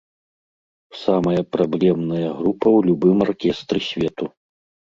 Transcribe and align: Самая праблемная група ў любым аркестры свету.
Самая 1.01 1.41
праблемная 1.55 2.29
група 2.39 2.67
ў 2.77 2.91
любым 2.91 3.17
аркестры 3.27 3.79
свету. 3.93 4.25